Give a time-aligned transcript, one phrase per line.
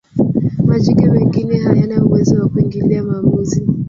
[0.65, 3.65] majike mengine hayana uwezo wa kuingilia maamuzi